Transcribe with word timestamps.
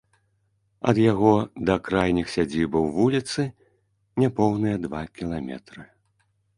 Ад 0.91 0.97
яго 1.11 1.33
да 1.71 1.75
крайніх 1.91 2.33
сядзібаў 2.37 2.83
вуліцы 2.97 3.41
няпоўныя 4.25 4.85
два 4.89 5.01
кіламетры. 5.19 5.83